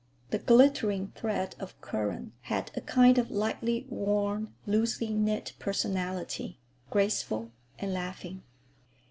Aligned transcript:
The 0.31 0.39
glittering 0.39 1.13
thread 1.15 1.55
of 1.59 1.79
current 1.79 2.33
had 2.49 2.71
a 2.73 2.81
kind 2.81 3.19
of 3.19 3.29
lightly 3.29 3.85
worn, 3.87 4.51
loosely 4.65 5.13
knit 5.13 5.53
personality, 5.59 6.57
graceful 6.89 7.51
and 7.77 7.93
laughing. 7.93 8.41